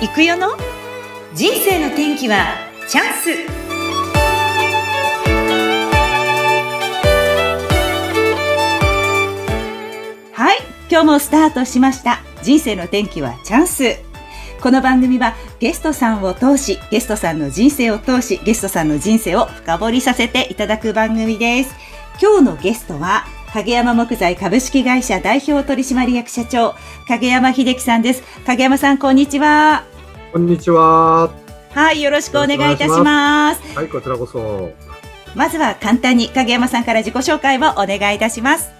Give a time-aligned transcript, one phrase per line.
[0.00, 0.46] 行くよの？
[1.34, 2.54] 人生の天気は
[2.86, 3.30] チャンス。
[10.32, 10.58] はい
[10.88, 12.20] 今日もスタートしました。
[12.44, 13.96] 人生の天気はチャンス。
[14.62, 21.74] この番組はゲストさんを通しゲストさんの人生を通しゲストさんの人生を深掘りさせていただく番組です。
[22.22, 23.24] 今日のゲストは
[23.54, 26.74] 影山木材株式会社代表取締役社長
[27.06, 28.22] 影山秀樹さんです。
[28.44, 29.84] 影山さんこんにちは。
[30.32, 31.30] こんにちは。
[31.70, 33.76] はいよろしくお願いいたします。
[33.76, 34.70] はいこちらこそ。
[35.34, 38.70] まずは簡単に影山さんから自己紹介をお願いいたします。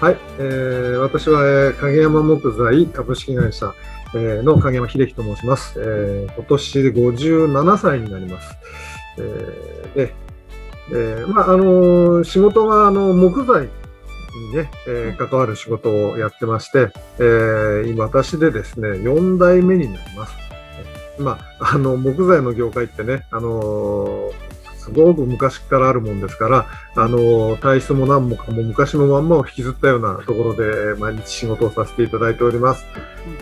[0.00, 3.72] はい、えー、私は、えー、影山木材株式会社、
[4.16, 8.56] えー、の影山秀樹と申します、えー、今年で57歳になります、
[9.18, 10.14] えー、で
[10.92, 13.68] えー、まあ、あのー、仕事が、あの、木材
[14.52, 20.34] にね、えー、関わる仕事をやってまして、えー、今、私でですね、4代目になります。
[21.18, 24.30] まあ、あの、木材の業界ってね、あの
[24.82, 32.84] すごく昔からあるもんですから、あの体質も何もかも昔のまんまを引きずったようなところで、毎日仕事をさせていただいております。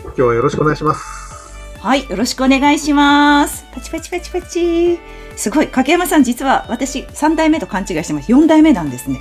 [0.05, 1.79] 今日はよろしくお願いします。
[1.79, 3.64] はい、よろしくお願いします。
[3.73, 5.30] パチパチパチパチ。
[5.41, 5.69] すごい。
[5.69, 8.30] 影山さん実は私3代目と勘違いしてます。
[8.30, 9.19] 4代目なんですね。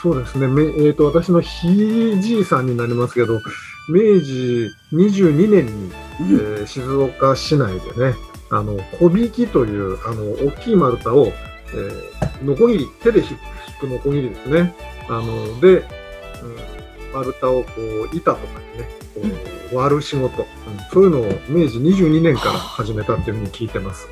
[0.00, 3.34] そうですね、えーと、私のひいじいさんになりますけど
[3.90, 8.14] 明治22年に、えー、静岡市内でね
[8.50, 13.26] あの小引きというあの大きい丸太を、えー、ノコギリ手で引
[13.78, 14.74] くノコギリですね。
[15.08, 15.84] あので、うん、
[17.12, 17.70] 丸太をこ
[18.10, 20.46] う板とかにねこう割る仕事、うん、
[20.90, 24.08] そういうのを明治22年から始めたっていうふうに聞いてます。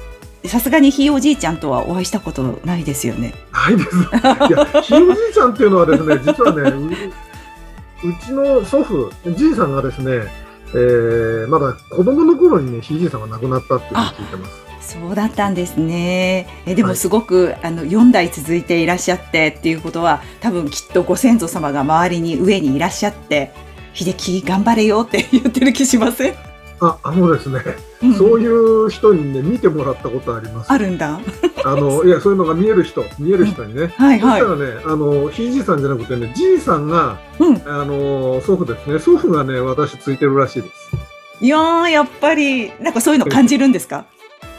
[0.47, 3.35] さすがにひいおじいちゃんとはお会いしたことないですよね。
[3.53, 3.97] ないです。
[3.97, 7.11] いや、ひいおじいちゃんっていうのはですね、 実はね、
[8.05, 10.27] うちの祖父、じいさんがですね、
[10.75, 14.69] えー、まだ子供の頃にね、ひいじいさんが亡くなったっていうのを聞いてます。
[14.81, 16.47] そうだったんですね。
[16.65, 23.53] えでもすごく、はい、あの4代続いていらっしゃってっていうことは多分きっとご先祖様が周りに上にいらっしゃって
[23.93, 26.48] 秀樹頑張れよって言ってる気しません？
[26.81, 27.61] あ、あのですね、
[28.03, 30.73] うん、そういう人にね、見てもらったことあります。
[30.73, 31.19] あるんだ。
[31.65, 33.83] あの、 いや、そういうのが見える人、見える人にね。
[33.83, 34.41] うん、はいはい。
[34.41, 38.99] そしたらね、あの、ひいじいさんじゃなくてね、じいさんが、うん、あの、祖父ですね。
[38.99, 40.75] 祖父がね、私ついてるらしいです。
[41.41, 44.05] いやー、やっぱり、なんかそういうの感じるんですか？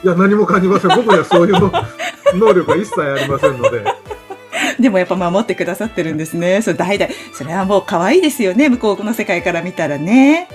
[0.03, 0.95] いや、何も感じません。
[0.95, 1.71] 僕にはそういうの
[2.35, 3.83] 能力は一切ありませんので。
[4.79, 6.61] でもやっぱ守ってくださってるんですね。
[6.61, 7.11] それ代々。
[7.33, 8.69] それはもう可愛いですよね。
[8.69, 10.47] 向こうの世界から見たらね。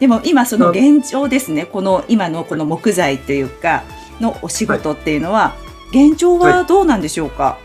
[0.00, 3.84] でも今その現状ですね、この今のこの木材というか、
[4.20, 5.54] のお仕事っていうのは、
[5.90, 7.58] 現状はどうなんでしょうか、は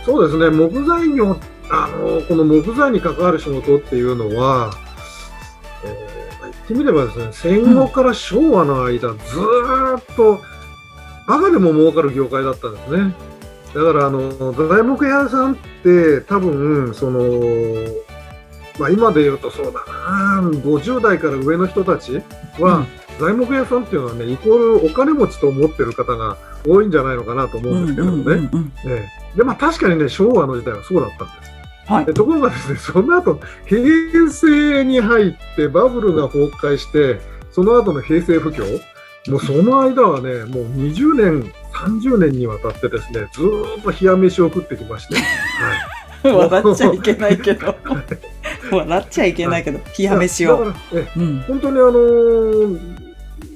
[0.00, 1.36] い、そうですね、木材業、
[1.70, 4.72] あの、この木材に関わる仕事っていうのは、
[5.84, 10.40] えー、言ってみればですね、戦後から昭和の間、ずっと、
[11.26, 13.14] バカでも儲かる業界だったんですね。
[13.74, 17.20] だから、あの、材木屋さんって、多分、その、
[18.78, 22.22] まあ、今で言うとそうだな、50代から上の人たち
[22.58, 22.86] は、
[23.18, 26.36] 材木屋さんっていうのはね、イコールお金持ちと思ってる方が
[26.66, 28.50] 多いんじゃないのかなと思うんですけどね。
[29.36, 31.54] で、まあ確かにね、昭和の時代はそうだったんです。
[31.86, 37.20] はい、ところがですね、その後、平成に入ってバブルが崩壊して、
[37.52, 38.64] その後の平成不況、
[39.30, 43.42] もうその間はね、もう20年、30年にわたってですね、ず
[43.78, 45.16] っと冷や飯を食ってきまして、
[46.28, 47.74] はい、笑っちゃいけないけど。
[48.76, 50.72] 笑っちゃいけないけど、冷や飯を。
[51.16, 52.80] うん、本当にあのー、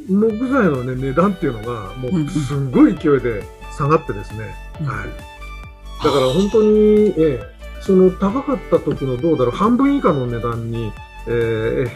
[0.08, 3.42] 木材の、ね、値段っていうのが、もうすごい勢いで
[3.76, 5.08] 下がってですね、うん、はい。
[6.04, 10.92] だから本当に、えー、その高かった時のどうだろう、半分以下の値段に、
[11.26, 11.90] えー、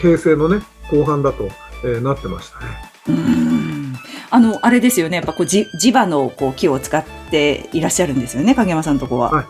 [0.00, 1.48] 平成のね、後半だと、
[1.84, 2.66] えー、なってましたね。
[3.08, 3.80] うん
[4.32, 5.16] あの、あれですよね。
[5.16, 9.30] やっぱこう、地場のこう木を使っていらっしゃるんですよね、影山さんのとこは。
[9.30, 9.44] はい。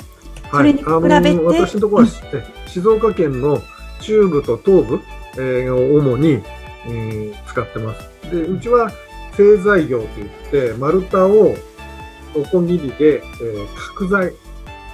[0.50, 3.62] それに比べて、はい、私のところは、うん、静岡県の
[4.00, 5.00] 中部と東部、
[5.36, 6.42] えー、を主に、
[6.88, 8.30] うん、使ってます。
[8.30, 8.90] で、うちは
[9.36, 11.54] 製材業といって、丸太を
[12.34, 14.32] おこぎりで、えー、角材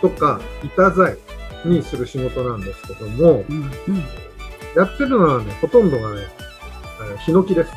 [0.01, 1.17] とか板材
[1.65, 4.05] にする仕事なんですけども、うんうん、
[4.77, 6.23] やってるのはね、ほとんどがね、
[7.25, 7.71] ヒノキです。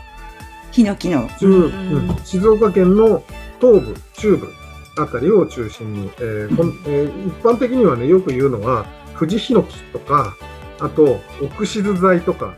[0.72, 3.24] ヒノキの、うん、静岡県の
[3.60, 4.59] 東部、中部
[5.02, 10.36] あたりを中心に、えーこんえー、一般的にはね、よく言うのは、藤ヒノキとか、
[10.80, 12.54] あと、オクシズ材とか、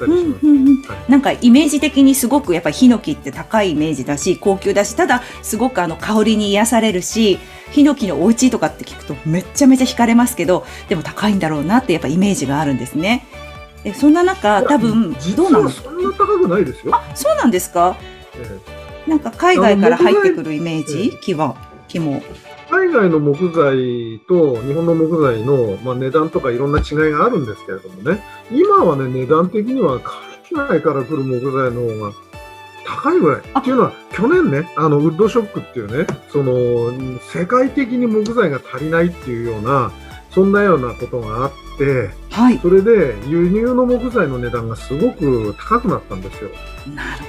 [0.00, 0.82] うんうんうん。
[0.82, 7.38] はい、なんかイメージ的にすごくやっぱりヒノキって高いイメージだし高級だしただすごくあの香りに癒されるし
[7.70, 13.26] ヒノキのお家とかって聞くとめちゃめちゃ惹かれますけどでも高いんだろうなってやっぱイメージがあるんですね。
[13.84, 16.94] えそんな中多分実どうなのはそんな高くないですよ。
[16.94, 17.96] あそうなんですか？
[18.36, 21.56] えなんか海外から入ってくるイメーえジ木は
[21.92, 32.12] 木もえ海外の木材と日本の木材の、まあ、値段とかいろんな違いがあるんですけれどもね、今はね、値段的には海外から来る木材の方が
[32.86, 33.42] 高いぐらい。
[33.52, 33.60] あ。
[33.60, 39.92] っていうのは、去年ね、あの、ウッドショックっていうね、その、世界的に木材が足りないっていうような、
[40.30, 42.58] そんなようなことがあって、はい。
[42.58, 46.50] それで輸入の木材の値段がすごく高くなったんですよ。
[46.94, 47.24] なる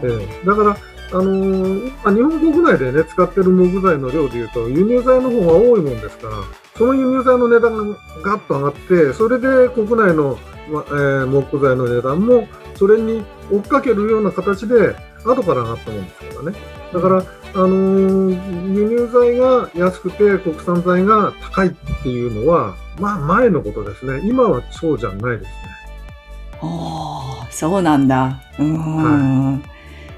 [0.00, 0.46] ほど、ええ。
[0.46, 0.76] だから、
[1.12, 6.34] あのーまあ日本国内でね、使ってる木材の量でいうと、輸入材の方が多いもんですから、
[6.76, 10.38] その輸入材の値段がガッと上がって、それで国内の、
[10.70, 14.94] まえー木材の値段も、それに追っかけるような形で、
[15.24, 16.58] 後から上がったもんですからね。
[16.92, 21.70] だから、あのー輸入材が安くて国産材が高いっ
[22.02, 24.20] ていうのは、まあ前のことですね。
[24.24, 25.48] 今はそうじゃないですね。
[26.62, 29.62] おーそうなんだうーん、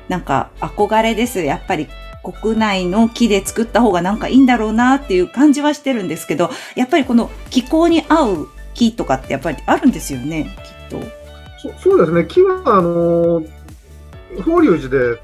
[0.09, 1.89] なんか憧れですやっぱり
[2.23, 10.55] 国内の木で作った方がなんかいいんだろうなっていう感じはしてるんですけどやっぱりこの気候に合う木とかってやっぱりあるんですよね
[10.91, 11.25] きっと。
[11.73, 12.25] そそうですね。
[12.27, 13.49] 木は、あのー
[14.43, 15.21] 法隆寺で、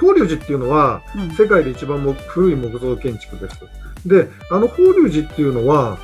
[0.00, 3.60] 法隆寺っていうのは、うん世界で一番も古い木造建築です。
[4.06, 5.98] で、あの法隆寺っていうのは、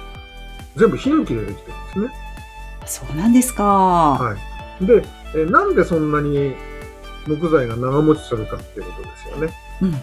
[0.76, 2.08] 全部ヒノキでできてるんですね。
[2.84, 3.64] そうなんですか。
[3.64, 4.36] は
[4.80, 4.86] い。
[4.86, 5.02] で、
[5.34, 6.54] えなんでそんなに
[7.26, 9.54] 木材が長持ちするかっていうことですよね。
[9.82, 9.94] うん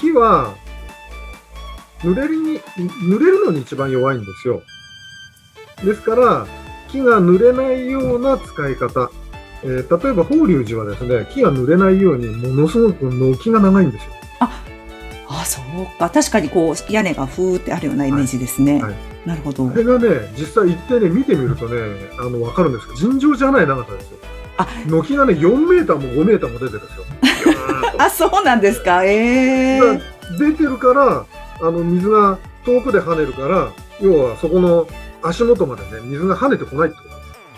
[0.00, 0.54] 木は、
[2.00, 2.58] 濡れるに、
[3.04, 4.62] 濡れるのに一番弱いんですよ。
[5.84, 6.46] ですから、
[6.88, 9.10] 木が濡れないような使い方。
[9.62, 14.10] えー例えば、法隆寺はですね、木が濡れないようにものすごく軒が長いんですよ。
[15.28, 16.10] あ、そうか。
[16.10, 18.74] 確かにこう屋根がふーってあるようなイメージですね。
[18.74, 18.94] はいはい
[19.26, 19.76] なるほどこ。
[19.76, 21.76] れがね、実際行ってね、見てみるとね、
[22.18, 24.18] あの、わかるんですけど、尋常じゃない長さですよ。
[24.60, 27.04] あ軒がね、4メーターも5メーターも出てるんですよ。
[27.98, 29.04] あ、そうなんですか？
[29.04, 29.92] ええだか
[30.32, 31.24] ら出てるから、
[31.60, 34.86] あの、水が遠くで跳ねるから、要はそこの
[35.22, 37.10] 足元までね、水が跳ねてこないってこと。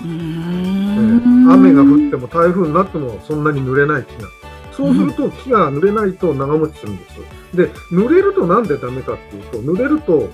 [0.05, 4.29] うーえんえ雨が降っても台風になってもそんなに濡れない木が。
[4.73, 7.17] そうすると木が濡れないと長持ちするんです。
[7.57, 10.31] で、濡れるとなんでダメかっていうと、濡れると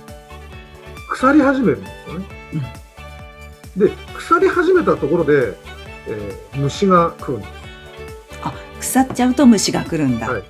[1.11, 2.27] 腐り始めるんですよね。
[3.77, 5.55] で、腐り始めたところで、
[6.09, 7.53] えー虫が食うんです。
[8.81, 10.31] 腐っちゃうと虫が来るんだ。
[10.31, 10.43] はい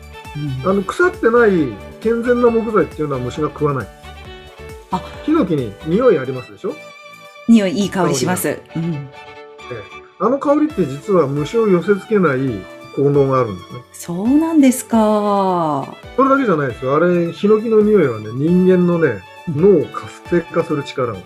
[0.65, 3.89] うんあの腐ってない健全な木材っていうのは虫が食わない。
[4.91, 6.75] あヒノキに匂いありますでしょ？
[7.49, 8.61] 匂いいい香りします。
[8.77, 9.09] うん
[10.21, 12.39] あの香りって実は虫を寄せ付けない
[12.97, 13.81] 効能があるんですね。
[13.93, 15.87] そうなんですか。
[16.17, 16.97] それだけじゃないですよ。
[16.97, 21.19] あれ、ヒノキの匂いはね、人間のね、脳を活性化する力が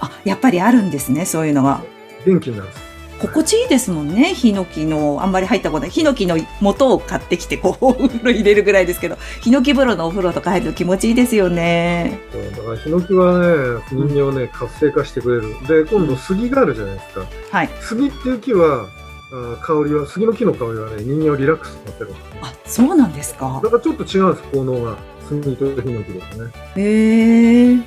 [0.00, 1.82] あ、やっぱりあるんですね、そういうのが。
[2.26, 2.91] 元気になるんです。
[3.28, 5.90] 心地いいですもんね、ヒノキの、あんまり入ったことない。
[5.90, 12.18] ヒノキの元を買ってきて、こう、 お風呂入れるぐらいですけど、ヒノキ風呂のお風呂とか入ると気持ちいいですよね。
[12.56, 15.84] だからヒノキはね、人間をね、活性化してくれる。
[15.84, 17.26] で、今度杉があるじゃないですか。
[17.50, 17.70] はい。
[17.80, 18.86] 杉っていう木は、
[19.32, 22.14] あ香りは、杉の木の香りはね、人間をリラックスさせる。
[22.42, 23.70] あ、そうなんですかだ。
[23.70, 24.96] からちょっと違うんです、効能が。
[25.28, 26.50] 杉とヒノキですね。
[26.76, 27.78] へえ。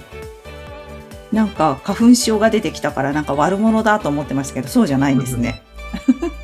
[1.36, 5.62] なんか花粉症が出てきたからなんか悪者だと思ってましたけど、そうじゃないんですね。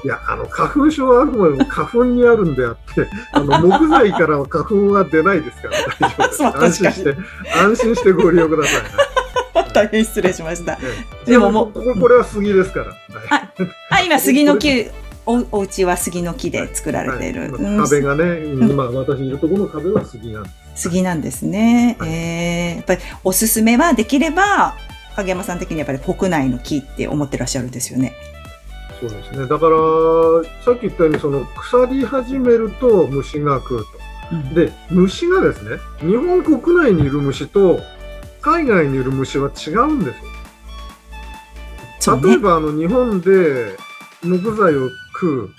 [0.03, 6.43] いや、あの、花粉症はあくまでも花粉にあるんであって、あの、木材からは花粉は出ないですから、大丈夫です。
[6.43, 7.17] 安心して、
[7.57, 8.89] 安心してご利用くださいね。
[9.73, 10.73] 大変失礼しました。
[10.73, 10.77] え
[11.27, 12.87] えでももうこここれは杉ですから。
[12.87, 12.91] は
[13.37, 13.49] い
[13.91, 14.87] あ、今 杉の木、
[15.25, 17.49] お、お家は杉の木で作られている。
[17.79, 20.60] 壁がね、今私いるところの壁は杉なんです。
[20.75, 21.95] 杉なんですね。
[21.99, 24.75] はいえー、やっぱりおすすめはできれば、
[25.15, 28.13] 影山さん的にやっぱり国内の木って思ってらっしゃるんですよね。
[28.99, 29.47] そうですね。
[29.47, 29.77] だから、
[30.63, 33.87] さっき言ったように、その腐り始めると虫が食うと。
[34.31, 37.81] うんで、虫がですね、日本国内にいる虫と
[38.41, 42.17] 海外にいる虫は違うんですよ。
[42.17, 42.29] ね。
[42.29, 43.75] 例えば、あの、日本で
[44.23, 45.49] 木材を食う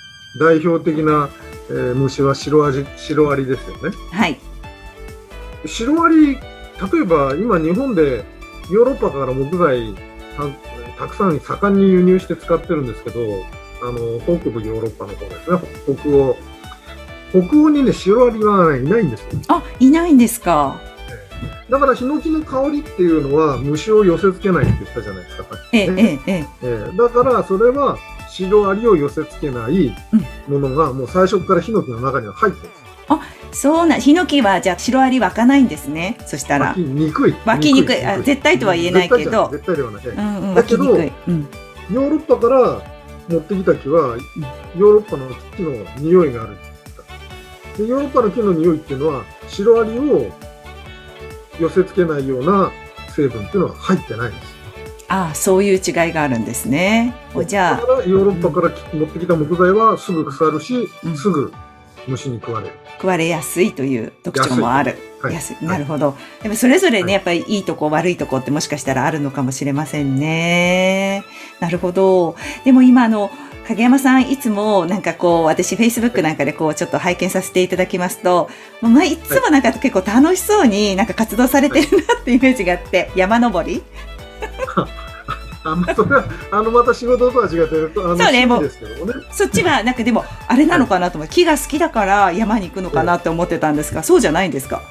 [0.40, 1.28] 代表的な、
[1.68, 3.94] えー虫はシロアジ、シロアリですよね。
[4.10, 4.40] はい。
[5.66, 6.38] シロアリ、例
[7.02, 8.24] えば今日本で
[8.70, 9.94] ヨーロッパから木材
[10.96, 13.20] たたくさん盛んに輸入して使ってるんですけど、
[13.82, 15.58] あの、北部ヨーロッパの方ですね、
[16.00, 16.36] 北欧。
[17.30, 19.28] 北欧にね、シロアリは、ね、いないんですよ。
[19.48, 20.80] あ、いないんですか？
[21.68, 25.44] だから、ヒノキの香りっていうのは虫を寄せ付けないって言ったじゃないですか。
[25.72, 27.98] ええ、ねええ、だから、それは
[28.30, 29.96] シロアリを寄せ付けない
[30.46, 32.81] ものが、もう最初からヒノキの中には入ってるんです。
[33.52, 36.16] そうな、ヒノキはじゃあシロアリ湧かないんですね。
[36.26, 36.78] そしたら湧き。
[36.80, 37.34] にくい。
[37.44, 40.06] 湧きにくいあ絶対とは言えないけど絶対ではない。
[40.06, 41.12] うんうん、だけど湧きにくい。
[41.28, 41.48] うん。
[41.92, 42.82] ヨーロッパから
[43.28, 44.16] 持ってきた木は、
[44.76, 46.56] ヨーロッパの木の匂いがある
[47.76, 50.30] でヨーロッパの木の匂いっていうのは、シロアリを
[51.58, 52.70] 寄せ付けないような
[53.14, 54.52] 成分っていうのは入ってないんです。
[55.08, 57.14] ああ、そういう違いがあるんですね。
[57.34, 61.52] おじゃあヨーロッパから持ってきた木材はすぐ腐るし、うんすぐ
[62.06, 62.74] 虫に食われる。
[62.96, 64.96] 食われやすいという特徴もある。
[65.20, 65.64] はい安い。
[65.64, 66.16] なるほど。
[66.42, 71.24] でもそれぞれね、はいやっぱりいいとこ悪いとこってもしかしたらあるのかもしれませんね。
[71.60, 72.34] なるほど。
[72.64, 73.30] でも今あの、
[73.68, 83.82] 影山さんいつもなんかこう、私 Facebook なんかでこうちょっと拝見させていただきますと、まあいつもなんか結構楽しそうになんか活動されてるなってイメージがあって、山登り？
[85.64, 89.26] あまあそれは、あの、また仕事とは違って、あの、そうねもう趣味ですけどもね。
[89.30, 94.82] そっちはなんかでもあれなのかなと思って、木が好きだから山に行くのかなって思ってたんですが、 そうじゃないんですか？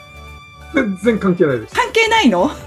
[0.73, 1.75] 全然関係ないです。
[1.75, 2.49] 関係ないの？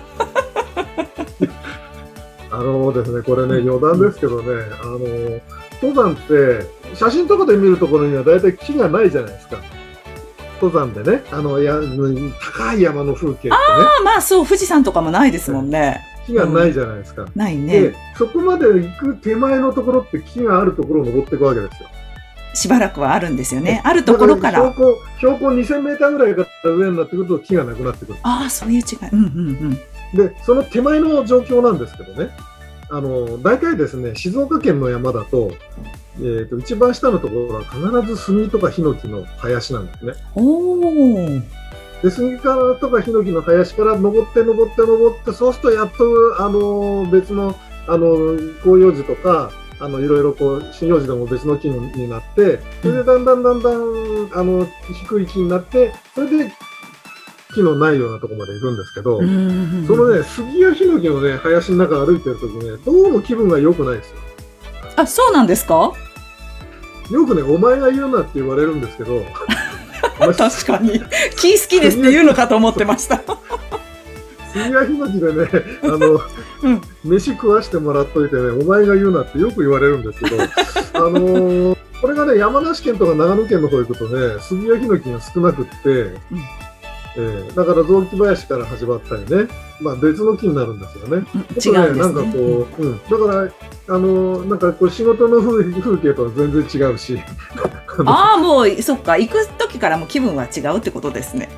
[2.51, 4.99] あのですね、これね、余談ですけどね、あの、
[5.83, 9.57] 登山って、写真とかで見るところには大体木がないじゃないですか。
[10.63, 11.75] 登山でね、あの、や
[12.57, 13.57] 高い山の風景ってね、あ
[14.01, 16.01] あまあそう、富士山とかもないですもんね。
[16.27, 17.27] 木がないじゃないですか。
[17.35, 21.89] ないねで。、そこまで行く手前のところって木があるところを登っていくわけですよ。
[22.55, 23.83] しばらくはあるんですよね。
[23.85, 24.73] あるところから。
[24.73, 28.19] 標高、標高2000メーターぐらいから上になってくると木がなくなってくる。
[28.23, 29.09] ああ、そういう違い。
[29.13, 29.79] うんうん
[30.15, 30.29] うん。
[30.29, 32.31] で、その手前の状況なんですけどね、
[32.91, 35.53] あの、大体ですね、静岡県の山だと、
[36.19, 40.13] えー、と一番下のところは必ず杉とかヒノキの林なんですね。
[40.37, 41.29] おお。
[42.05, 46.05] で、杉からとかヒノキの林から登って登って登って、そうするとやっと、
[46.39, 47.57] あの、別の、
[47.89, 54.69] あの、広葉樹とか、あの、いろいろこう、針葉樹でも別の木になって、それでだんだんだんだん、あの、
[55.09, 56.53] 低い木になって、それで
[57.55, 64.17] 木のないようなところまで行くんですけど、うんうんうんそのね、杉やヒノキのね、林の中歩いてるときね、どうも気分が良くないですよ。
[64.97, 65.93] あ、そうなんですか？
[67.11, 69.23] よくね、お前が言うなって言われるんですけど、
[70.37, 71.01] 確かに。
[71.37, 73.21] 木好きですって言うのかと思ってました。
[74.53, 75.49] 杉やヒノキでね、
[75.83, 76.21] あの、
[76.63, 80.43] うん飯食わしてもらっといてね、お前が言うなってよく言われるんですけど、
[80.95, 86.11] あのーこれがね、山梨県とか長野県の方行くとね、杉やヒノキが少なくって、
[87.17, 89.49] えーだから雑木林から始まったりね、
[89.81, 91.27] まあ別の木になるんですよね。
[91.65, 92.01] 違うね。
[92.01, 93.53] なんかこう、うん、だか
[93.89, 97.21] ら、あのーなんかこう仕事の風風景とは全然違うし、
[98.07, 99.17] ああ、もう、そっか。
[99.17, 101.49] 行く時からもう気分は違うってことですね。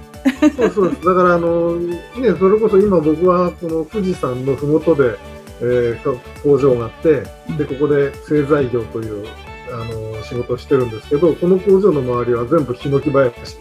[0.57, 0.91] そうそう。
[0.91, 1.97] だから、あの、ね、
[2.39, 5.17] それこそ今僕は、この富士山のふもとで、
[5.63, 7.23] えーか工場があって、
[7.57, 9.25] で、ここで製材業という、
[9.73, 13.61] あの、仕事をしてるんですけど、この工場の周りは全部ヒノキ林です。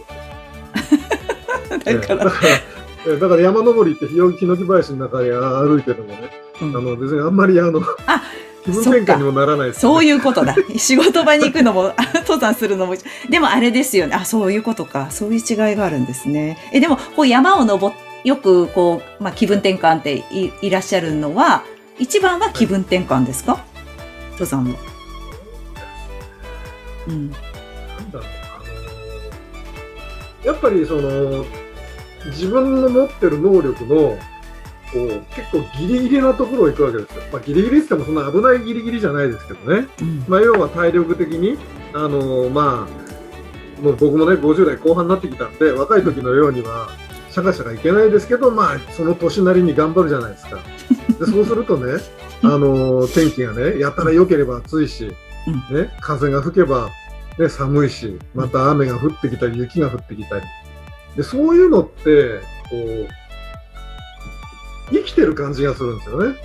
[1.84, 2.50] えだから、ーだから、
[3.06, 6.30] えーだから 山登りってヒノキ林の中で歩いてるのもね、
[6.60, 8.22] うんあの、別にあんまりあの、あ
[8.64, 10.14] 気分転換にもならないです、そういう。
[10.16, 10.56] いうことだ。
[10.76, 12.96] 仕事場に行くのも、あ登山するのも。
[13.30, 14.16] でもあれですよね。
[14.16, 15.08] あ、そういうことか。
[15.10, 16.58] そういう違いがあるんですね。
[16.72, 21.62] え、でも、こう山を登っ、よくこう、まあ、気分転換っていいらっしゃるのは、
[21.98, 23.64] 一番は気分転換ですか、
[24.32, 24.74] 登山の。
[27.08, 27.30] うん。
[27.30, 27.40] なん
[28.10, 28.58] だろう、あ
[30.44, 31.44] のやっぱりその、
[32.26, 34.18] 自分の持ってる能力の、こ
[34.94, 37.22] う、結構ギリギリなところを行くわけですよ。
[37.32, 39.86] まあギリギリって言ってもそんな危ないギリギリじゃないですけどね。
[40.00, 40.24] うん。
[40.28, 41.58] まあ要は体力的に、
[41.92, 46.88] あのまあ、もう僕もね、50代後半になってきたんで、若い時のようには、
[47.30, 50.58] シャカシャカいけないですけど、まあ、その年なりに頑張るじゃないですか。
[51.18, 52.00] で、そうするとね、
[52.42, 55.08] あの天気がね、やたら良ければ暑いし、
[55.70, 56.90] ね、風が吹けば、
[57.38, 60.44] ね、寒いし、また雨が降ってきたり、雪が降ってきたり。
[61.16, 63.08] で、そういうのって、こう、
[64.90, 66.38] 生きてる感じがするんですよね。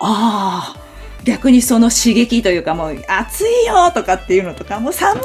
[0.00, 0.88] ああ。
[1.24, 5.20] 逆にその刺激というかもう暑いよとかっていうのとかもう寒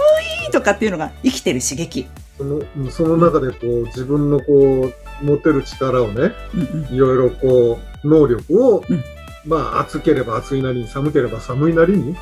[0.48, 2.08] いとかっていうのが生きてる刺激。
[2.38, 6.96] そのうんその中でこう、自分のこう、持てる力をね、うんうん。
[6.96, 9.04] いろいろこう、能力を、うん
[9.46, 12.16] まあ、暑ければ暑いなりに、寒ければ寒いなりに、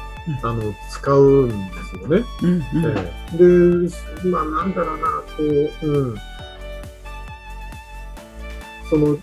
[0.44, 1.56] あの、使うんで
[1.90, 2.24] すよね。
[2.42, 2.62] うんうん。
[2.86, 5.44] ええで、まあ、なんだろうな、こ
[5.84, 6.16] う、うん。
[8.90, 9.18] その、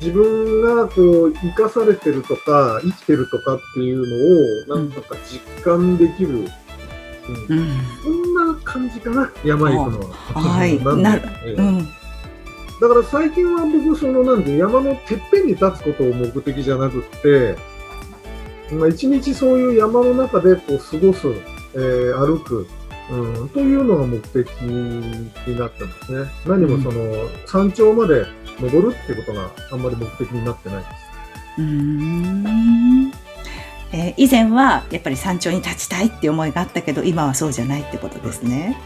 [0.00, 7.70] 自分がこう、生かされてるとか、生きてるとかっていうのを、なんとか実感できる、うんうん。
[8.02, 10.16] そんな感じかな、山行くのは。
[10.40, 11.88] はい なるええうん。
[12.80, 17.56] だから最近は僕、そのなんで山のてっぺんに立つことを目的じゃなくって、
[18.74, 21.28] まあ、一日そういう山の中でこう過ごす、
[21.74, 22.66] えー歩く、
[23.10, 26.30] うん、というのが目的になってますね。
[26.46, 28.26] 何もその、山頂まで
[28.60, 30.90] 登るってことがあんまり目的になってないです。
[31.58, 33.12] うん
[33.92, 38.76] えー以前はやっぱり山頂に立ちたいって思いがあったけど、今はそうじゃないってことですね。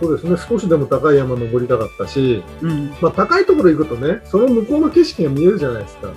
[0.00, 2.94] そうですね、少しでも高い山登りたかったし、うん。
[3.00, 6.12] まあ、高いところ行くとね、その向こうの景色が見えるじゃないですか。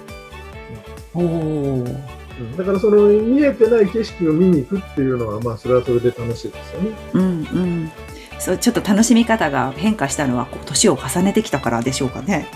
[1.13, 1.23] おお。
[1.23, 6.91] うんだからその見えてない景色を見に行くっていうのは、まあ、それはそれで楽しいですよね。
[7.13, 7.91] うんうん。
[8.37, 12.47] そう、ちょっと楽しみ方が変化したのは、こう年を重ねてきたからでしょうかね。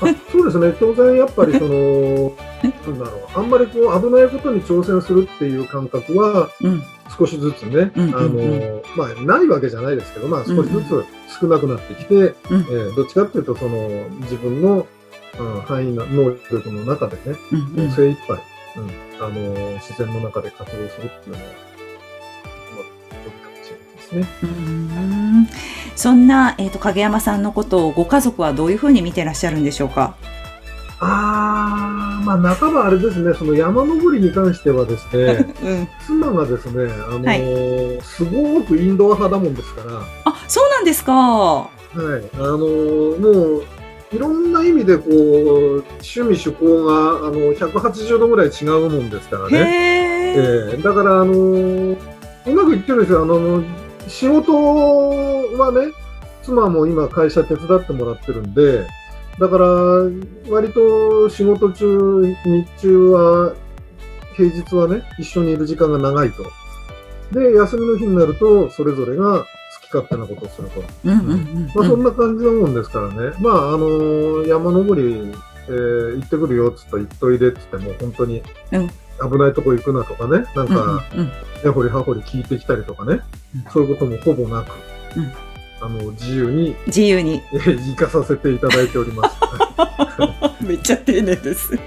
[0.00, 2.32] あそうですね、当然やっぱりその、
[2.86, 6.82] なんだろう、あんまりこう危ないことに挑戦するっていう感覚は、うん。
[7.16, 11.04] 少しずつね、あの、まあ、ないわけじゃないですけど、まあ、少しずつ
[11.40, 12.22] 少なくなってきて、うん。
[12.22, 14.86] えーどっちかっていうと、その、自分の、
[15.38, 17.90] うん、範囲の能力の中でね、うんうん。
[17.92, 18.40] 精一杯、
[18.76, 18.90] うん、
[19.24, 21.50] あの、自然の中で活動するっていうのは、
[22.76, 24.28] まあ、いいかもしれないですね。
[24.42, 25.48] うん。
[25.96, 30.16] そんな、えっ、と、影山さんのことをご家族はどういうふうに見てらっしゃるんでしょうか？
[31.00, 31.93] あー、
[32.24, 35.88] まあ、半ばあれですね、その山登りに関してはですね、 うん。
[36.06, 41.12] 妻がですね、あのはすごくインドア派だもんですから、あ、そうなんですか。
[41.12, 42.00] はい、
[42.34, 43.62] あのもう、
[44.12, 50.34] いろんな意味でこう、趣味趣向が、あの、180度ぐらい違うもんですからへね。
[50.36, 50.74] え。
[50.74, 51.96] ええだから、あのう
[52.46, 53.22] まくいってるんですよ。
[53.22, 53.62] あの、
[54.08, 54.52] 仕事
[55.58, 55.92] はね、
[56.42, 58.86] 妻も今会社手伝ってもらってるんで、
[59.38, 59.66] だから、
[60.48, 63.54] 割と仕事中、日中は、
[64.36, 66.44] 平日はね、一緒にいる時間が長いと。
[67.32, 69.44] で、休みの日になると、それぞれが好
[69.82, 70.80] き勝手なことをすると。
[71.04, 71.12] ま
[71.82, 73.36] あ、そうんんな感じなもんですからね。
[73.40, 75.32] まあ、あの山登り、
[75.66, 78.88] えー行ってくるよっつったら行っといでっつっても、本当にうん。
[79.30, 81.30] 危ないとこ行くなとかね、なんか、うん
[81.64, 83.20] 根掘り葉掘り聞いてきたりとかね、
[83.54, 83.70] うん。
[83.72, 84.68] そういうこともほぼなく、
[85.16, 85.32] うん
[85.84, 87.42] あの、自由に、自由に。
[87.52, 89.36] えー行かさせていただいております。
[90.64, 91.78] めっちゃ丁寧です。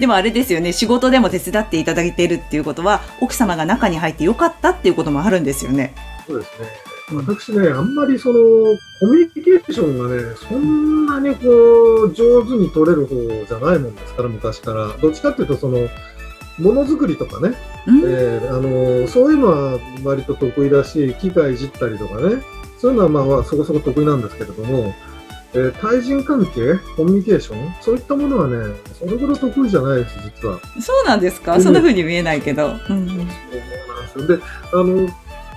[0.00, 5.94] でもあれですよね、仕事でも手伝っていただいているっていうことは、奥様が中に入ってよかったっていうこともあるんですよね。
[6.26, 6.68] そうですね。
[6.68, 8.38] うん私ね、あんまりその、
[8.98, 13.14] コミュニケーションがね、そんなにこう、上手に取れる方
[13.46, 14.88] じゃないもんですから、昔から。
[15.00, 15.86] どっちかっていうと、その、
[16.58, 17.54] ものづくりとかね、
[17.86, 22.42] うんえーあのそういうのは割と得意だし、機械いじったりとかね、
[22.84, 24.92] そういうのはまあまあそこそこ得意なんですけれども、
[25.54, 30.60] えー対人関係、コミュニケーション、そういったものはね、それほど得意じゃないです、実は。
[30.82, 31.62] そうなんですか、うん。
[31.62, 32.66] そんな風に見えないけど。
[32.66, 33.32] うんそうなんで
[34.12, 34.26] すよ。
[34.36, 34.38] で、
[34.74, 35.08] あの、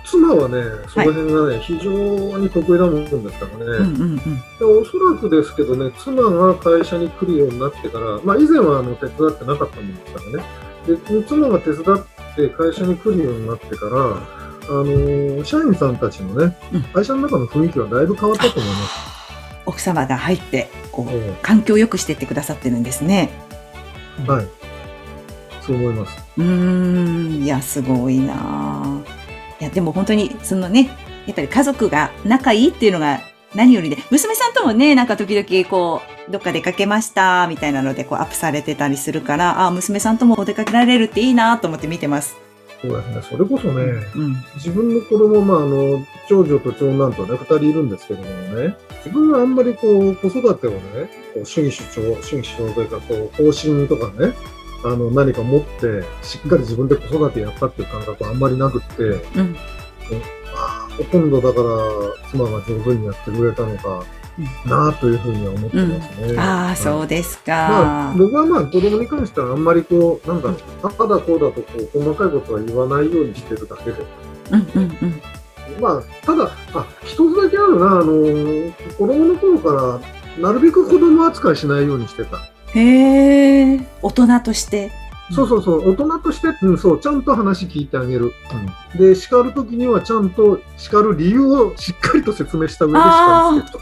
[0.06, 4.18] 妻はね、その辺がね、非常に得意なもんですからね、うんうんうん。
[4.18, 10.44] でおそらくですけどね、妻が会社に来るようになってから、まあ以前はあの手伝ってなかったもんですからね、
[10.88, 12.06] で妻が手伝っ
[12.38, 14.37] て会社に来るようになってから、
[14.70, 19.18] あのー社員さんたちのねうん、会社の中の雰囲気はだいぶ変わったと思います。
[19.66, 23.30] 奥様が入って、こう、え環境を良くしてってくださってるんですね。
[24.26, 24.48] えはい。
[25.62, 26.18] そう思います。
[26.38, 26.46] うー
[27.42, 29.02] ん、いや、すごいなあ
[29.60, 30.90] いや、でも本当に、そのね、
[31.26, 33.20] やっぱり家族が仲いいっていうのが
[33.54, 42.47] 何よりで、娘さんともね、なんか時々こう、どっか出かけました、みたいなのでこうアップされてたりするから、ああ、娘さんともお出かけられるっていいなと思って見てます。
[42.82, 43.22] そうですね。
[43.24, 43.84] それこそね、
[44.16, 44.36] うん。
[44.56, 54.34] 自分の子供、まあ、あの、長女と長男とね、二人いるんですけどもね、自分はあんまりこう、子育てをね、こう主義主張、主義主張というか、こう、方針とかね、
[54.84, 59.54] あの、何か持って、しっかり自分で子育てやったっていう感覚はあんまりなくって、うん。
[59.54, 59.60] ま
[60.56, 64.04] あ、ほとんどだから、妻が上手にやってくれたのか
[64.66, 66.38] なというふうには思ってますね。
[66.38, 68.18] ああ、はいそうですまあ、か。
[68.18, 71.64] 僕はまあ子供に関してはあんまりこう、なんだろう、ああだこうだとこ
[71.96, 74.06] う細かいことは言わないようにしてるだけで。
[74.52, 75.22] うんうんうん。
[75.82, 80.02] まあ、ただ、あ、一つだけあるな、あの、子供の頃か
[80.40, 82.38] ら、なるべく子供扱いしないようにしてた。
[82.74, 84.92] へえ、大人として。
[85.32, 88.34] そうそうそう、大人として、うん、そう、ちゃんと話聞いてあげる。
[88.96, 93.80] うん、で、叱るときにはちゃんと叱る理由をしっかりと説明した上で叱ると。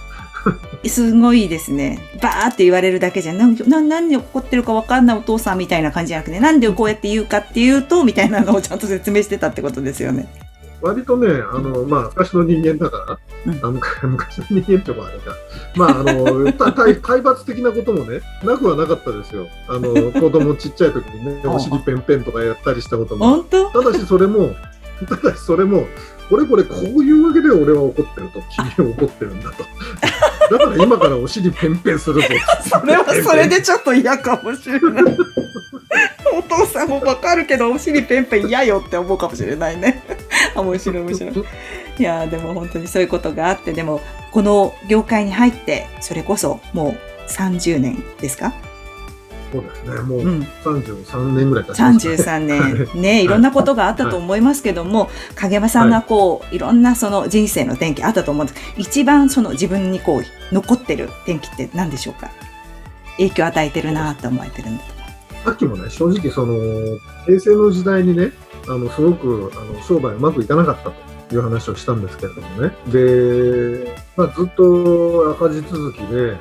[0.86, 2.00] すごいですね。
[2.22, 3.38] バーって言われるだけじゃん。
[3.38, 10.28] なんな何で怒ってるか分かんないお父さんみたいな感じじゃなくて、なんでこうやって言うかっていうと、みたいなのをちゃんと説明してたってことですよね。
[10.82, 15.36] 割とね、あの、まあ、昔の人間だから、うんあ昔 昔の人間ってもあれか。
[15.76, 19.48] まあ、あの、 た体体罰的なこともね、なくはなかったですよ。
[19.68, 23.26] あの、子供ちっちゃい時にね、お尻ペンペンとかやったりしたことも。
[23.26, 23.70] 本当？
[23.72, 24.56] ただしそれも、
[25.08, 25.88] ただしそれも、
[26.30, 28.42] これこれこういうわけで俺は怒ってると。
[28.78, 29.64] 君は怒ってるんだと。
[30.58, 32.28] だから今からお尻ペンペンするぞ。
[32.80, 35.04] それはそれでちょっと嫌かもしれない。
[36.38, 40.04] お父さんも分かるけど、お尻ペンペン嫌よって思うかもしれないね。
[40.56, 41.34] あ面白い面白い。
[41.98, 48.54] いやーでも本当にそういうことがあって、でも、この業界に入って、それこそもう30年ですか？
[49.52, 50.02] そうですね。
[50.02, 52.54] もううん、33年ぐらい経ちましたね。
[52.54, 53.02] 33年。
[53.02, 53.28] ねい。
[53.28, 58.62] ろんなことがあったと思いますけども、影山さんがこういろんなその人生の転機あったと思うんです。
[58.78, 62.30] 一番その自分にこう残ってる転機って何でしょうか？
[63.18, 64.96] 影響を与えてるなと思われてるんだと
[65.46, 66.56] さっきもね、正直その、
[67.26, 68.32] 平成の時代にね、
[68.68, 70.94] あの、すごく、あの、商売うまくいかなかったと
[71.32, 72.72] いう話をしたんですけれどもね。
[72.88, 76.38] で、まあ、ずっと赤字続きで、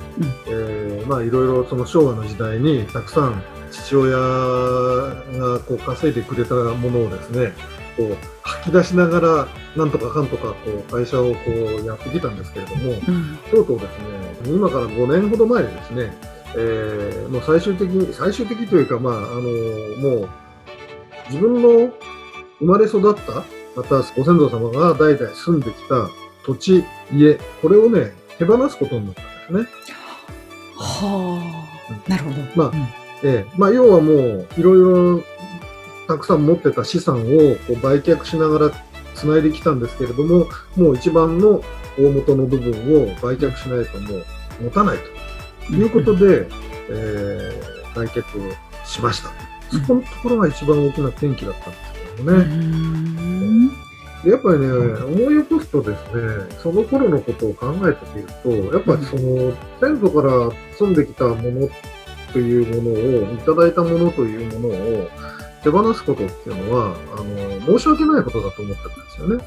[0.49, 7.53] えーまあ、いろいろその昭和の時代にたくさん父親がこう稼いでくれたものをですね、
[7.97, 10.57] こう吐き出しながら、なんとかかんとかこ
[10.89, 13.87] う会社をこうやってきたんですけれども、うんとうとうで
[14.43, 16.13] すね、今から5年ほど前にですね、
[16.57, 19.43] えーもう最終的に、最終的というか、まあ、あの
[19.99, 20.29] もう、
[21.31, 21.93] 自分の
[22.59, 23.43] 生まれ育った、
[23.77, 26.09] またご先祖様が代々住んできた
[26.45, 29.67] 土地、家、これをね、手放すことになったんですね。
[30.77, 31.41] は
[32.07, 35.23] あなるほどまあうんええまあ、要はもう、いろいろ
[36.07, 38.71] たくさん持ってた資産をこう売却しながら
[39.15, 41.63] つないできたんですけれども、もう一番の
[41.99, 44.25] 大元の部分を売却しないともう
[44.65, 44.99] 持たない
[45.67, 46.47] ということで、
[46.91, 48.53] えー売却を
[48.85, 49.31] しました。
[49.71, 52.45] そこのところが一番大きな転機だったんですけどもうね。
[52.45, 53.14] んで
[54.31, 61.69] やっぱりね、思い起こすとですね、その頃のことを考えてみると、やっぱりその、先祖から住んできたもの
[62.33, 65.09] というものを、いただいたものというものを
[65.63, 69.45] 手放すことっていうのは、あの、申し訳ないことだと思ってたんですよね。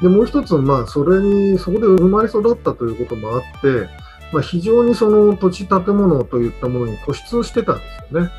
[0.00, 3.88] で、もう一つ、まあ、それに、そこで生まれ育ったということもあって、
[4.32, 8.30] まあ、非常にその土地建物といったものに固執してたんですよね。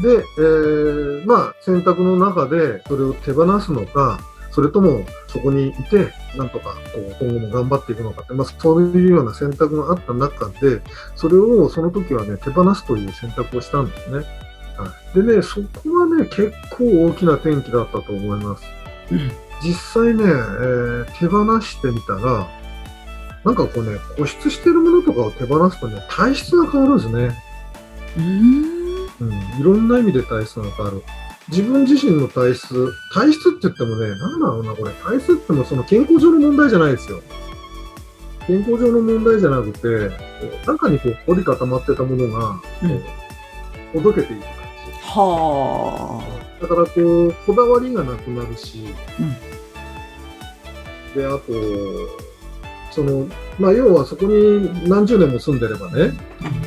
[0.00, 10.80] で、えーまあ、選択の中でそれを手放すのか、それともそこにいて、なんとかこう今後も頑張っていくのかって、まあ、そういうような選択があった中で、
[11.16, 14.16] それをその時はね、手放すという選択をしたんですね。
[14.76, 18.64] はい、でね、そこはね、結構大きな転機だったと思います。
[19.10, 19.30] う ん
[19.60, 22.46] 実際ね、えー手放してみたら、
[23.44, 27.42] なんかこうね、固執してるものとかを手放すとね、体質が変わるんですね。
[29.20, 31.02] うんうん、いろんな意味で体質が変わる。
[31.48, 37.20] 自分自身の体質、体質って言ってもね、なんだろうな、これ、体質ってもその健康上の問題じゃないですよ。
[38.46, 40.10] 健康上の問題じゃなくて、
[40.66, 43.02] 中にこう凝り固まってたものが、こううん
[43.94, 44.50] ほどけていく感
[45.00, 46.22] は
[46.60, 46.62] じ。
[46.62, 49.58] だからこう、こだわりがなくなるし、うん
[51.14, 51.40] で、あと、
[52.98, 53.28] その、
[53.60, 56.12] まあ、要はそこに何十年も住んでればね、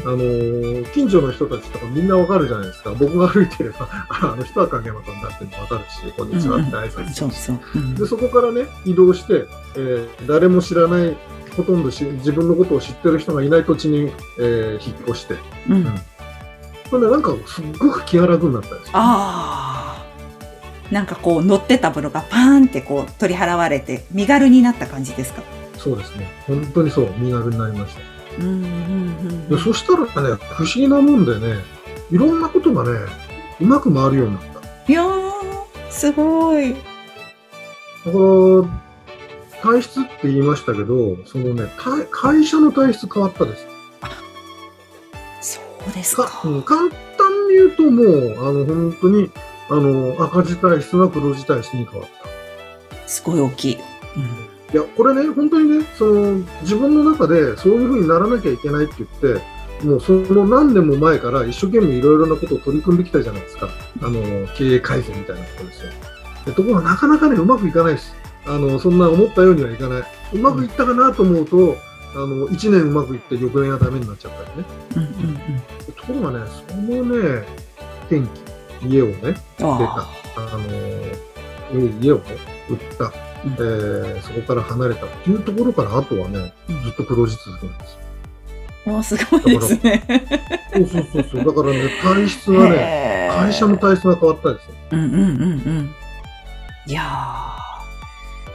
[0.06, 2.92] あのー近所の人たちとかみんなわかるじゃないですか。
[2.98, 7.60] 僕が歩いてれば、あ あの人は影山さんだってわかるし、こんにちはって挨あ拶するうそう。
[7.76, 7.96] うん。
[7.96, 11.18] で、そこからね、移動して、えー誰も知らない、
[11.58, 15.36] ほとんどし自分のことを知ってる人がいない土地に、えー引っ越して、
[15.70, 15.86] うん。
[16.90, 18.92] それでなんかすっごく気が楽になったんですよ。
[18.94, 25.42] ああなんかこう乗ってたものがパーンってこう取り払われて身軽になった感じですか？
[25.82, 26.30] そうですね。
[26.46, 28.02] 本当にそう、身軽になりました。
[28.40, 31.64] うんうんうんでそしたらね、不思議なもんでね、
[32.12, 33.00] いろんなことがね、
[33.60, 34.92] うまく回るようになった。
[34.92, 35.42] いやー
[35.90, 38.18] すごいだか
[39.64, 43.68] ら、体質って言いましたけど、そのね、体会社の体質変わったです。
[45.42, 46.82] そうですかかうん簡
[47.18, 49.32] 単に言うともう、あの、本当に、
[49.70, 52.10] あの、赤字体質が黒字体質に変わっ
[53.04, 53.08] た。
[53.10, 59.42] すごい大きい、うんいや、これね、本当にね、その、自分の中でそういうふうにならなきゃいけないって言って、
[59.86, 63.70] もうその何年も前から一生懸命いろいろなことを取り組んできたじゃないですか。
[64.02, 65.92] あの、経営改善みたいなことですよ。
[66.46, 68.16] でところがなかなかね、うまくいかないです。
[68.46, 70.04] あの、そんな思ったようにはいかない。
[70.34, 71.76] うまくいったかなと思うと、
[72.14, 74.66] あの、1年うまくいって翌年はダメになっちゃったりね。
[74.96, 75.62] うんうん
[75.96, 77.46] ところがね、そのね、
[78.10, 78.28] 天
[78.82, 79.66] 気、家をね、うん出た。
[79.66, 80.64] ああの、
[82.02, 82.24] 家をね、
[82.70, 83.31] 売った。
[83.46, 88.00] うんえーそこから離れたっていうところから、あとはね、うんずっと黒字続きなんですよ。
[88.86, 90.04] ーあすごいですね
[90.74, 91.46] そうそうそうそう。
[91.46, 94.74] だからね、体質がね、会社の体質が変わったんですよ。
[94.92, 95.26] うんうんうんう
[95.82, 95.96] ん
[96.88, 97.04] いや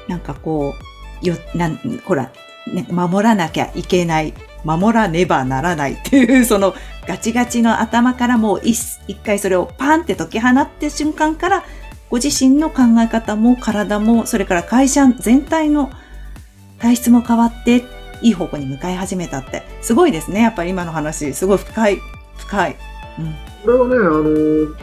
[0.09, 0.75] ーなんかこ
[1.22, 2.33] うよなんほら、
[2.66, 6.75] ね、守らなきゃいけない守らねばならないっていうその
[7.07, 11.64] ガチガチの頭からもう一一回それをパンって解き放って瞬間から
[12.11, 15.90] ご自身の考え方も体もそれから会社全体の
[16.79, 17.85] 体質も変わって
[18.23, 21.99] いい方向に向かい始めたってすごいですねやっぱり今の話すごい深い
[22.38, 22.77] 深い。
[23.19, 24.77] うんこれはね、あのー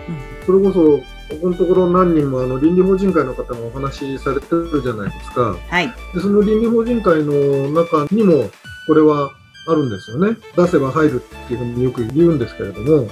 [0.45, 0.97] それこそ、
[1.33, 5.55] ここのところ何人もあの倫理法人会の方がお話しされてるじゃないですか。
[5.69, 5.87] はい。
[6.13, 8.49] で、その倫理法人会の中にも、
[8.85, 9.31] これは
[9.69, 10.37] あるんですよね。
[10.57, 13.07] 出せば入るっていうふうによく言うんですけれども、うん。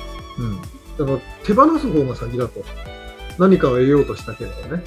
[0.98, 2.62] だから手放す方が先だと。
[3.38, 4.84] 何かを得ようとしたければね。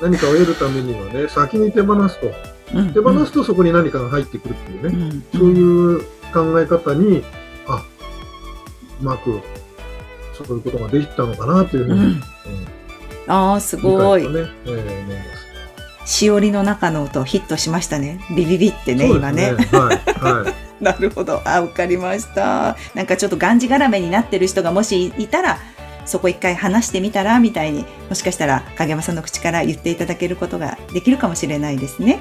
[0.00, 2.32] 何かを得るためにはね、先に手放すと。
[2.74, 6.00] うん、手放すとそこに何かが入ってくるっていうね、うん、そういう
[6.32, 7.22] 考え方に、
[7.68, 7.84] あ、
[9.00, 9.40] うまく、
[10.34, 12.22] そういうことができたのかなというふうに、うん、
[13.26, 14.22] ああ、すごい。
[14.22, 14.28] ね、
[14.64, 15.42] えー、思います。
[16.04, 18.20] しおりの中の音ヒットしましたね。
[18.36, 19.52] ビビビってね、ね今ね。
[19.52, 20.10] はい。
[20.18, 20.54] はい。
[20.82, 21.40] なるほど。
[21.44, 22.76] あ、わかりました。
[22.94, 25.58] なんかちょっとがんじがらめになってる人がもしいたら、
[26.04, 32.20] そこ一回話してみたらみたいに、もしかしたら影山さんの口から言っていただけることができるかもしれないですね。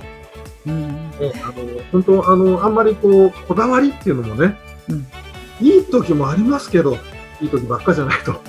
[0.65, 1.11] うん。
[1.11, 1.53] ね、あの、
[1.91, 4.57] 本当あの、あんまりこう、こだわりっていうのもね、
[4.89, 5.07] うん、
[5.65, 6.97] いい時もありますけど、
[7.41, 8.39] いい時ばっかじゃないと。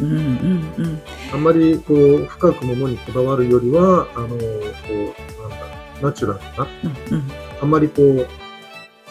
[0.00, 1.02] うんうんうん、
[1.32, 5.56] あんまりこう深くものにこだわるよりはあのこうなんだ
[6.02, 6.66] ナチュラルな、
[7.10, 8.26] うんうん、あんまりこう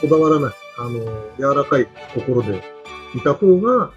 [0.02, 1.00] こだわらないあの
[1.38, 2.64] 柔らかいところで
[3.16, 3.92] いた方が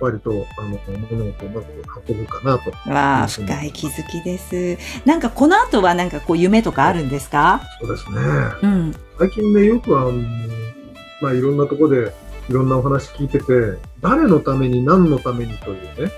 [0.00, 0.78] 割と、うん、あの
[1.10, 1.66] 物事をうまく
[2.08, 2.70] 運ぶかなと。
[2.90, 4.78] わあ、深い気づきです。
[5.06, 7.60] なんかこの後はなんかこう夢とかあるんですか？
[7.80, 8.18] そうですね。
[8.62, 10.12] うん、最近ね、よくあの、
[11.20, 12.12] まあいろんなところで
[12.48, 16.12] いろんなお話聞いてて、誰のために何のためにというね、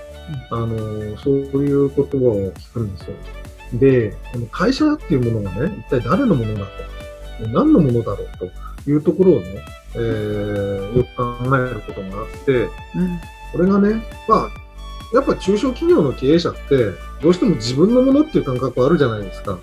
[0.49, 3.15] あの、そういう言葉を聞くんですよ。
[3.73, 6.65] で、この会社っていうものがね、一体誰のものだ
[7.39, 8.27] と、何のものだろう？
[8.85, 12.69] というところをね、えー、よく考えることがあって、うん、
[13.53, 14.63] これがね、まあ、
[15.13, 19.59] やっぱ中小企業の経営者って、どうしても自分のものっていう感覚あるじゃないですか。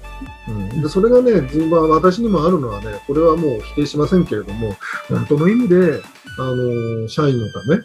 [0.49, 4.77] うん、でそれがね、まあ、私にもあるのはね、これはもう否定しませんけれども、
[5.09, 6.01] 本当の意味で、
[6.39, 7.81] あの、社員のため、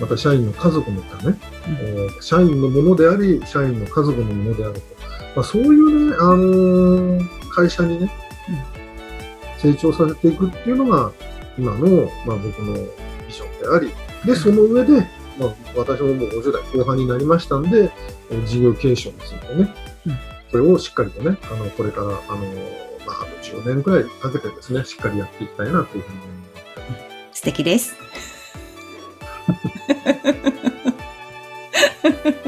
[0.00, 1.36] また社員の家族のため、うん、
[1.66, 4.80] えー、社員のものであり、社員の家族のものであると。
[5.34, 8.12] まあ、そういうね、あのー、会社にね、
[9.64, 11.12] うん、成長させていくっていうのが、
[11.58, 12.74] 今の、まあ、僕の
[13.26, 13.92] ビジョンであり、
[14.24, 15.06] で、その上で、
[15.38, 17.90] まあ、私ももう50代後半になりましたんで、
[18.46, 19.74] 事業継承についてね、
[20.06, 20.18] うん、
[20.50, 22.16] それをしっかりとね、あの、これから、あの、
[23.06, 27.38] まあ、あと10年くらいかけてですね、しっかりやっていきたいなというふうに思います。
[27.38, 27.96] 素敵です。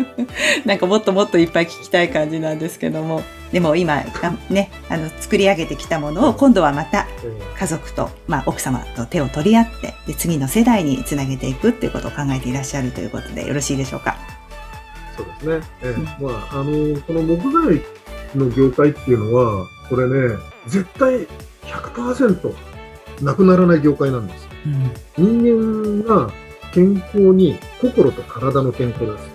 [0.67, 4.03] なんかもっともっといっぱい聞きたい感じなんですけども、でも今、
[4.51, 7.07] ね、あの、作り上げてきたものを今度はまた
[7.59, 14.17] 家族と、まあ奥様と手を取り合って、で、次の世代につなげていくっていうことを考えていらっしゃるということでよろしいでしょうか？
[15.17, 15.67] そうですね。
[15.83, 17.83] えー、うん、まあ、あの、この木材
[18.35, 20.37] の業界っていうのは、これね、
[20.67, 21.27] 絶対
[21.67, 22.55] 100%
[23.21, 24.49] なくならない業界なんです。
[25.19, 26.31] うん、人間が
[26.73, 29.31] 健康に心と体の健康です。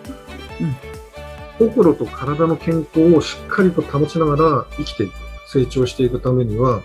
[1.60, 5.14] うん、心と体の健康をしっかりと保ちながら生きていく、
[5.48, 6.82] 成長していくためには、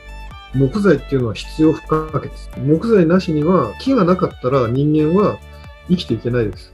[0.54, 2.50] 木材っていうのは必要不可欠です。
[2.58, 5.38] 木材なしには、木がなかったら人間は
[5.88, 6.72] 生きていけないです。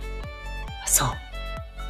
[0.86, 1.08] そう。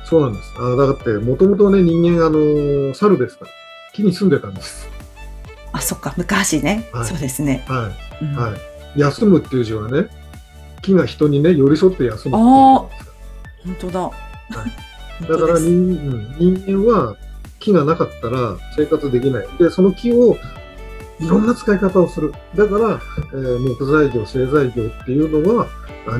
[0.05, 0.55] そうなんです。
[0.59, 3.51] あだって、もともとね、人間、あの猿ですから、
[3.95, 4.89] 木に住んでたんです。
[5.73, 6.89] あ、そっか、昔ね。
[6.93, 7.65] はい、そうですね。
[7.69, 8.25] はい。
[8.25, 8.57] うん、は
[8.97, 9.01] い。
[9.01, 10.09] 休むっていう字はね、
[10.83, 12.89] 木が人にね、寄り添って休むああ、本
[13.81, 14.01] 当だ。
[14.01, 14.13] はい、
[15.23, 15.91] だから人
[16.39, 17.17] 人間は
[17.59, 19.49] 木がなかったら生活できない。
[19.59, 20.37] で、その木を
[21.21, 22.33] いろんな使い方をする。
[22.55, 23.01] だから、
[23.33, 25.67] えー、木材業、製材業っていうのは、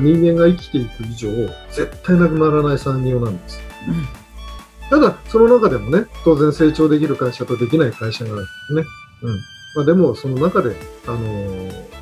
[0.01, 1.29] 人間が生きていく以上、
[1.71, 3.61] 絶対なくならない産業なんです。
[3.87, 8.83] うん、ただ、その中でもね、当然成長できる会社とできない会社があるんですね。
[9.23, 9.35] うん。
[9.75, 10.75] まあ、でも、その中で、
[11.07, 11.99] あのー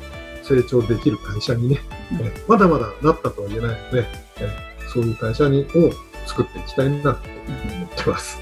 [0.48, 1.80] 成長できる会社にね、
[2.12, 4.06] うん、まだまだなったとは言えないので、
[4.92, 5.90] そういう会社にを
[6.28, 7.18] 作っていきたいなと思っ
[7.96, 8.38] てます。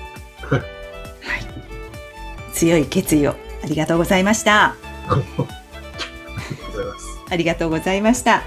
[0.51, 0.62] はい。
[2.53, 3.31] 強い決意を
[3.62, 4.75] ありがとうございました。
[7.31, 8.42] ありがとうございました。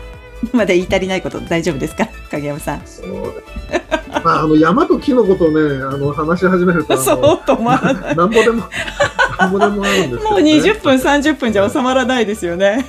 [0.53, 2.07] まだ言い足りないこと大丈夫ですか？
[2.31, 2.81] 影山さん。
[2.85, 3.43] そう
[4.23, 8.15] まあ、あの山と木のことをね、あの話し始めると、そう止まらない。
[8.15, 8.63] なんぼでも、
[9.37, 12.85] なんぼでもあるんですもう20分、30分じゃ収まらないですよね。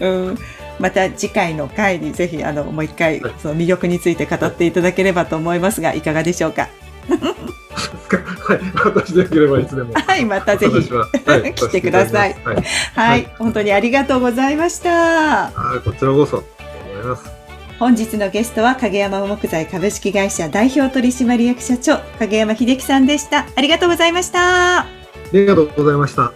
[0.00, 0.38] はいうん、
[0.78, 6.68] また次回の回にぜひあのもう一回、その魅力について語っていただければと思いますがいかがでしょうか？
[8.46, 9.94] はい、私でよければいつでも。
[9.94, 12.36] はい、またぜひ、はい、 来てください。
[12.44, 12.56] はい、
[12.94, 15.50] はい、本当にありがとうございました。
[15.50, 16.44] はい、こちらこそ。
[17.78, 23.46] 本日のゲストは影山木材株式会社代表取締役社長影山秀樹さんでした。
[23.56, 24.80] ありがとうございました。
[24.80, 24.86] あ
[25.32, 26.32] りがとうございました。